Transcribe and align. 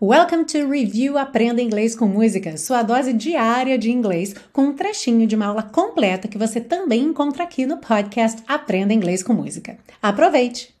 Welcome 0.00 0.44
to 0.44 0.70
Review 0.70 1.18
Aprenda 1.18 1.60
Inglês 1.60 1.96
com 1.96 2.06
Música, 2.06 2.56
sua 2.56 2.84
dose 2.84 3.12
diária 3.12 3.76
de 3.76 3.90
inglês, 3.90 4.32
com 4.52 4.66
um 4.66 4.72
trechinho 4.72 5.26
de 5.26 5.34
uma 5.34 5.46
aula 5.46 5.64
completa 5.64 6.28
que 6.28 6.38
você 6.38 6.60
também 6.60 7.02
encontra 7.02 7.42
aqui 7.42 7.66
no 7.66 7.78
podcast 7.78 8.40
Aprenda 8.46 8.94
Inglês 8.94 9.24
com 9.24 9.32
Música. 9.32 9.76
Aproveite! 10.00 10.77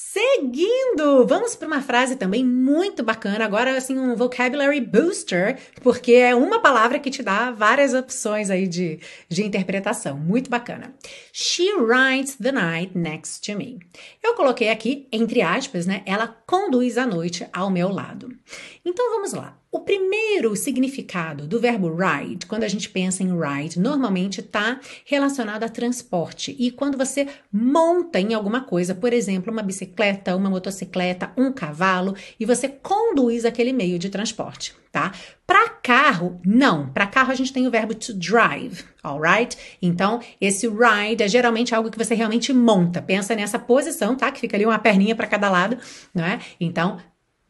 Seguindo, 0.00 1.26
vamos 1.26 1.56
para 1.56 1.66
uma 1.66 1.82
frase 1.82 2.14
também 2.14 2.44
muito 2.44 3.02
bacana, 3.02 3.44
agora 3.44 3.76
assim 3.76 3.98
um 3.98 4.14
vocabulary 4.14 4.80
booster, 4.80 5.58
porque 5.82 6.12
é 6.12 6.36
uma 6.36 6.60
palavra 6.60 7.00
que 7.00 7.10
te 7.10 7.20
dá 7.20 7.50
várias 7.50 7.94
opções 7.94 8.48
aí 8.48 8.68
de, 8.68 9.00
de 9.28 9.44
interpretação, 9.44 10.16
muito 10.16 10.48
bacana. 10.48 10.94
She 11.32 11.68
rides 11.80 12.36
the 12.36 12.52
night 12.52 12.96
next 12.96 13.50
to 13.50 13.58
me. 13.58 13.80
Eu 14.22 14.34
coloquei 14.34 14.70
aqui, 14.70 15.08
entre 15.10 15.42
aspas, 15.42 15.84
né, 15.84 16.02
ela 16.06 16.28
conduz 16.46 16.96
a 16.96 17.04
noite 17.04 17.44
ao 17.52 17.68
meu 17.68 17.88
lado. 17.88 18.37
Então 18.84 19.10
vamos 19.10 19.32
lá. 19.32 19.58
O 19.70 19.80
primeiro 19.80 20.56
significado 20.56 21.46
do 21.46 21.60
verbo 21.60 21.94
ride, 21.94 22.46
quando 22.46 22.64
a 22.64 22.68
gente 22.68 22.88
pensa 22.88 23.22
em 23.22 23.38
ride, 23.38 23.78
normalmente 23.78 24.40
está 24.40 24.80
relacionado 25.04 25.62
a 25.62 25.68
transporte. 25.68 26.56
E 26.58 26.70
quando 26.70 26.96
você 26.96 27.28
monta 27.52 28.18
em 28.18 28.32
alguma 28.32 28.62
coisa, 28.62 28.94
por 28.94 29.12
exemplo, 29.12 29.52
uma 29.52 29.62
bicicleta, 29.62 30.34
uma 30.34 30.48
motocicleta, 30.48 31.32
um 31.36 31.52
cavalo, 31.52 32.16
e 32.40 32.46
você 32.46 32.66
conduz 32.66 33.44
aquele 33.44 33.74
meio 33.74 33.98
de 33.98 34.08
transporte, 34.08 34.74
tá? 34.90 35.12
Para 35.46 35.68
carro, 35.68 36.40
não. 36.44 36.88
Para 36.88 37.06
carro 37.06 37.30
a 37.30 37.34
gente 37.34 37.52
tem 37.52 37.66
o 37.66 37.70
verbo 37.70 37.94
to 37.94 38.14
drive, 38.14 38.84
alright? 39.02 39.56
Então, 39.82 40.20
esse 40.40 40.66
ride 40.66 41.22
é 41.22 41.28
geralmente 41.28 41.74
algo 41.74 41.90
que 41.90 41.98
você 41.98 42.14
realmente 42.14 42.54
monta. 42.54 43.02
Pensa 43.02 43.34
nessa 43.34 43.58
posição, 43.58 44.16
tá? 44.16 44.30
Que 44.32 44.40
fica 44.40 44.56
ali 44.56 44.64
uma 44.64 44.78
perninha 44.78 45.14
para 45.14 45.26
cada 45.26 45.50
lado, 45.50 45.76
não 46.14 46.24
é? 46.24 46.38
Então, 46.58 46.98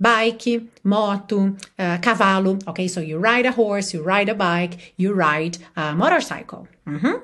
bike, 0.00 0.62
moto, 0.84 1.56
uh, 1.78 1.98
cavalo. 1.98 2.60
Ok, 2.66 2.88
so 2.88 3.00
you 3.00 3.18
ride 3.18 3.46
a 3.46 3.52
horse, 3.52 3.94
you 3.94 4.02
ride 4.02 4.28
a 4.28 4.34
bike, 4.34 4.94
you 4.96 5.12
ride 5.12 5.58
a 5.76 5.94
motorcycle. 5.94 6.68
Uhum. 6.86 7.22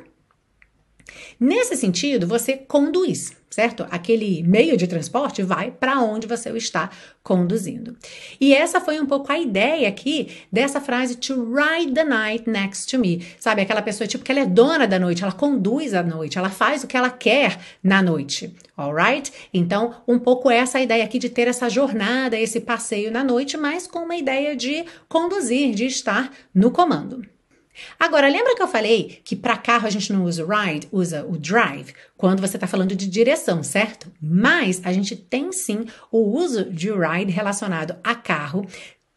Nesse 1.38 1.76
sentido, 1.76 2.26
você 2.26 2.56
conduz, 2.56 3.32
certo? 3.50 3.86
Aquele 3.90 4.42
meio 4.42 4.76
de 4.76 4.86
transporte 4.86 5.42
vai 5.42 5.70
para 5.70 6.00
onde 6.00 6.26
você 6.26 6.50
está 6.50 6.90
conduzindo. 7.22 7.96
E 8.40 8.54
essa 8.54 8.80
foi 8.80 9.00
um 9.00 9.06
pouco 9.06 9.32
a 9.32 9.38
ideia 9.38 9.88
aqui 9.88 10.28
dessa 10.50 10.80
frase 10.80 11.16
to 11.16 11.54
ride 11.54 11.92
the 11.92 12.04
night 12.04 12.48
next 12.48 12.90
to 12.90 12.98
me. 12.98 13.24
Sabe, 13.38 13.62
aquela 13.62 13.82
pessoa 13.82 14.06
tipo 14.06 14.24
que 14.24 14.30
ela 14.30 14.40
é 14.40 14.46
dona 14.46 14.86
da 14.86 14.98
noite, 14.98 15.22
ela 15.22 15.32
conduz 15.32 15.94
a 15.94 16.02
noite, 16.02 16.38
ela 16.38 16.50
faz 16.50 16.84
o 16.84 16.86
que 16.86 16.96
ela 16.96 17.10
quer 17.10 17.58
na 17.82 18.02
noite. 18.02 18.54
Alright? 18.76 19.32
Então, 19.52 19.94
um 20.06 20.18
pouco 20.18 20.50
essa 20.50 20.80
ideia 20.80 21.04
aqui 21.04 21.18
de 21.18 21.28
ter 21.28 21.48
essa 21.48 21.68
jornada, 21.68 22.38
esse 22.38 22.60
passeio 22.60 23.12
na 23.12 23.22
noite, 23.22 23.56
mas 23.56 23.86
com 23.86 24.00
uma 24.00 24.16
ideia 24.16 24.56
de 24.56 24.84
conduzir, 25.08 25.74
de 25.74 25.86
estar 25.86 26.32
no 26.52 26.70
comando. 26.70 27.24
Agora, 27.98 28.28
lembra 28.28 28.54
que 28.54 28.62
eu 28.62 28.68
falei 28.68 29.20
que 29.24 29.34
para 29.34 29.56
carro 29.56 29.86
a 29.86 29.90
gente 29.90 30.12
não 30.12 30.24
usa 30.24 30.44
o 30.44 30.48
ride, 30.48 30.88
usa 30.92 31.24
o 31.24 31.36
drive, 31.36 31.94
quando 32.16 32.40
você 32.40 32.56
está 32.56 32.66
falando 32.66 32.94
de 32.94 33.06
direção, 33.06 33.62
certo? 33.62 34.10
Mas 34.20 34.80
a 34.84 34.92
gente 34.92 35.16
tem 35.16 35.52
sim 35.52 35.86
o 36.10 36.18
uso 36.18 36.64
de 36.70 36.90
ride 36.90 37.32
relacionado 37.32 37.96
a 38.02 38.14
carro, 38.14 38.66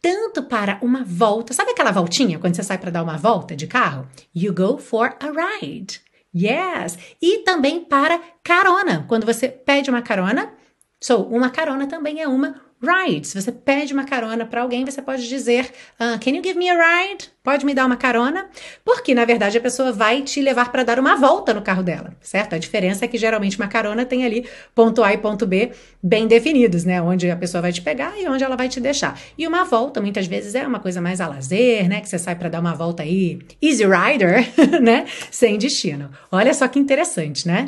tanto 0.00 0.42
para 0.44 0.78
uma 0.82 1.04
volta, 1.04 1.52
sabe 1.52 1.72
aquela 1.72 1.90
voltinha 1.90 2.38
quando 2.38 2.54
você 2.54 2.62
sai 2.62 2.78
para 2.78 2.90
dar 2.90 3.02
uma 3.02 3.16
volta 3.16 3.56
de 3.56 3.66
carro? 3.66 4.08
You 4.34 4.54
go 4.54 4.78
for 4.78 5.16
a 5.20 5.30
ride. 5.30 6.00
Yes! 6.34 6.98
E 7.20 7.38
também 7.38 7.84
para 7.84 8.20
carona, 8.44 9.04
quando 9.08 9.26
você 9.26 9.48
pede 9.48 9.90
uma 9.90 10.02
carona. 10.02 10.52
So, 11.00 11.22
uma 11.22 11.50
carona 11.50 11.86
também 11.86 12.20
é 12.20 12.28
uma 12.28 12.60
ride. 12.82 13.26
Se 13.26 13.40
você 13.40 13.50
pede 13.50 13.92
uma 13.92 14.04
carona 14.04 14.46
para 14.46 14.62
alguém, 14.62 14.84
você 14.84 15.02
pode 15.02 15.28
dizer: 15.28 15.70
uh, 16.00 16.18
Can 16.18 16.30
you 16.30 16.42
give 16.42 16.58
me 16.58 16.68
a 16.68 16.74
ride? 16.74 17.28
Pode 17.42 17.64
me 17.64 17.74
dar 17.74 17.86
uma 17.86 17.96
carona? 17.96 18.48
Porque, 18.84 19.14
na 19.14 19.24
verdade, 19.24 19.56
a 19.56 19.60
pessoa 19.60 19.90
vai 19.90 20.22
te 20.22 20.40
levar 20.40 20.70
para 20.70 20.84
dar 20.84 20.98
uma 20.98 21.16
volta 21.16 21.54
no 21.54 21.62
carro 21.62 21.82
dela, 21.82 22.14
certo? 22.20 22.54
A 22.54 22.58
diferença 22.58 23.04
é 23.04 23.08
que 23.08 23.16
geralmente 23.16 23.56
uma 23.56 23.68
carona 23.68 24.04
tem 24.04 24.24
ali 24.24 24.46
ponto 24.74 25.02
A 25.02 25.12
e 25.14 25.18
ponto 25.18 25.46
B 25.46 25.72
bem 26.02 26.26
definidos, 26.26 26.84
né? 26.84 27.00
Onde 27.00 27.30
a 27.30 27.36
pessoa 27.36 27.62
vai 27.62 27.72
te 27.72 27.80
pegar 27.80 28.18
e 28.18 28.28
onde 28.28 28.44
ela 28.44 28.56
vai 28.56 28.68
te 28.68 28.80
deixar. 28.80 29.18
E 29.36 29.46
uma 29.46 29.64
volta, 29.64 30.00
muitas 30.00 30.26
vezes, 30.26 30.54
é 30.54 30.66
uma 30.66 30.78
coisa 30.78 31.00
mais 31.00 31.20
a 31.20 31.28
lazer, 31.28 31.88
né? 31.88 32.00
Que 32.00 32.08
você 32.08 32.18
sai 32.18 32.36
para 32.36 32.48
dar 32.48 32.60
uma 32.60 32.74
volta 32.74 33.02
aí, 33.02 33.38
easy 33.62 33.84
rider, 33.84 34.46
né? 34.82 35.06
Sem 35.30 35.56
destino. 35.56 36.10
Olha 36.30 36.52
só 36.52 36.68
que 36.68 36.78
interessante, 36.78 37.46
né? 37.46 37.64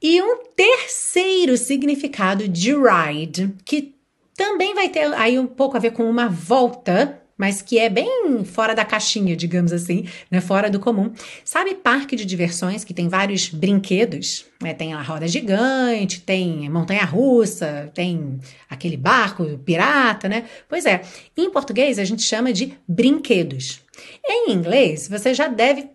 E 0.00 0.22
um 0.22 0.44
terceiro 0.54 1.56
significado 1.56 2.46
de 2.46 2.72
ride, 2.72 3.52
que 3.64 3.97
também 4.38 4.72
vai 4.72 4.88
ter 4.88 5.12
aí 5.14 5.36
um 5.36 5.48
pouco 5.48 5.76
a 5.76 5.80
ver 5.80 5.90
com 5.90 6.08
uma 6.08 6.28
volta, 6.28 7.20
mas 7.36 7.60
que 7.60 7.76
é 7.76 7.90
bem 7.90 8.44
fora 8.44 8.72
da 8.72 8.84
caixinha, 8.84 9.34
digamos 9.34 9.72
assim, 9.72 10.08
né? 10.30 10.40
Fora 10.40 10.70
do 10.70 10.78
comum. 10.78 11.12
Sabe 11.44 11.74
parque 11.74 12.14
de 12.14 12.24
diversões 12.24 12.84
que 12.84 12.94
tem 12.94 13.08
vários 13.08 13.48
brinquedos? 13.48 14.46
Né? 14.62 14.72
Tem 14.74 14.94
a 14.94 15.02
roda 15.02 15.26
gigante, 15.26 16.20
tem 16.20 16.70
montanha-russa, 16.70 17.90
tem 17.92 18.38
aquele 18.70 18.96
barco 18.96 19.58
pirata, 19.64 20.28
né? 20.28 20.44
Pois 20.68 20.86
é, 20.86 21.02
em 21.36 21.50
português 21.50 21.98
a 21.98 22.04
gente 22.04 22.22
chama 22.22 22.52
de 22.52 22.78
brinquedos. 22.86 23.80
Em 24.24 24.52
inglês, 24.52 25.08
você 25.08 25.34
já 25.34 25.48
deve 25.48 25.90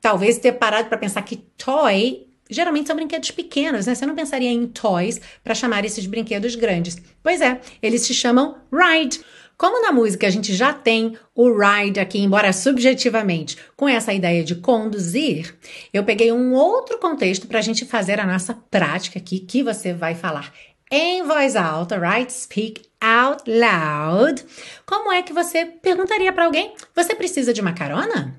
talvez 0.00 0.38
ter 0.38 0.52
parado 0.52 0.88
para 0.88 0.96
pensar 0.96 1.20
que 1.20 1.36
toy 1.36 2.26
geralmente 2.52 2.86
são 2.86 2.96
brinquedos 2.96 3.30
pequenos, 3.30 3.86
né? 3.86 3.94
Você 3.94 4.06
não 4.06 4.14
pensaria 4.14 4.50
em 4.50 4.66
toys 4.66 5.20
para 5.42 5.54
chamar 5.54 5.84
esses 5.84 6.06
brinquedos 6.06 6.54
grandes. 6.54 6.96
Pois 7.22 7.40
é, 7.40 7.60
eles 7.82 8.02
se 8.02 8.14
chamam 8.14 8.56
ride. 8.72 9.20
Como 9.56 9.80
na 9.80 9.92
música 9.92 10.26
a 10.26 10.30
gente 10.30 10.54
já 10.54 10.72
tem 10.72 11.16
o 11.34 11.52
ride 11.52 12.00
aqui, 12.00 12.18
embora 12.18 12.52
subjetivamente, 12.52 13.56
com 13.76 13.88
essa 13.88 14.12
ideia 14.12 14.42
de 14.42 14.56
conduzir, 14.56 15.54
eu 15.92 16.02
peguei 16.02 16.32
um 16.32 16.52
outro 16.52 16.98
contexto 16.98 17.46
para 17.46 17.60
a 17.60 17.62
gente 17.62 17.84
fazer 17.84 18.18
a 18.18 18.26
nossa 18.26 18.54
prática 18.70 19.18
aqui, 19.18 19.38
que 19.38 19.62
você 19.62 19.92
vai 19.92 20.14
falar 20.14 20.52
em 20.90 21.22
voz 21.22 21.56
alta, 21.56 21.98
right? 21.98 22.30
Speak 22.30 22.82
out 23.00 23.44
loud. 23.48 24.44
Como 24.84 25.10
é 25.10 25.22
que 25.22 25.32
você 25.32 25.64
perguntaria 25.64 26.32
para 26.32 26.44
alguém: 26.44 26.74
Você 26.94 27.14
precisa 27.14 27.52
de 27.54 27.62
uma 27.62 27.72
carona? 27.72 28.38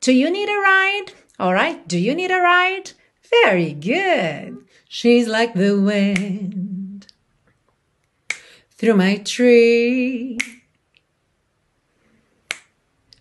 Do 0.00 0.12
you 0.12 0.30
need 0.30 0.48
a 0.48 0.58
ride? 0.58 1.06
All 1.38 1.52
right. 1.52 1.86
Do 1.86 1.98
you 1.98 2.14
need 2.14 2.30
a 2.30 2.40
ride? 2.40 2.92
Very 3.44 3.72
good. 3.74 4.64
She's 4.88 5.28
like 5.28 5.54
the 5.54 5.78
wind 5.78 7.06
through 8.70 8.94
my 8.94 9.18
tree. 9.18 10.38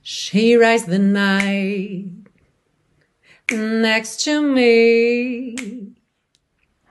She 0.02 0.56
rides 0.56 0.86
the 0.86 1.00
night 1.00 2.06
next 3.52 4.24
to 4.24 4.42
me. 4.42 5.96